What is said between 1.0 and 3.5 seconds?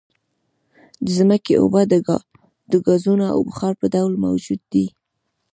د ځمکې اوبه د ګازونو او